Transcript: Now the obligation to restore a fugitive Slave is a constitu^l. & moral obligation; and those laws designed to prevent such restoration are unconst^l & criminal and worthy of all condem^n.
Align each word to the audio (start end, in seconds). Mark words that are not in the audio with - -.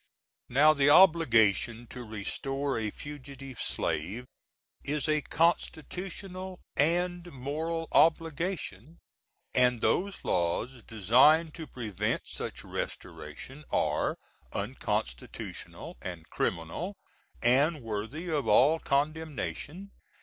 Now 0.49 0.73
the 0.73 0.89
obligation 0.89 1.85
to 1.91 2.03
restore 2.03 2.75
a 2.79 2.89
fugitive 2.89 3.61
Slave 3.61 4.25
is 4.83 5.07
a 5.07 5.21
constitu^l. 5.21 6.57
& 7.31 7.33
moral 7.33 7.87
obligation; 7.91 8.97
and 9.53 9.79
those 9.79 10.23
laws 10.25 10.81
designed 10.81 11.53
to 11.53 11.67
prevent 11.67 12.23
such 12.27 12.63
restoration 12.63 13.63
are 13.69 14.17
unconst^l 14.51 16.25
& 16.31 16.31
criminal 16.31 16.95
and 17.43 17.83
worthy 17.83 18.27
of 18.27 18.47
all 18.47 18.79
condem^n. 18.79 19.89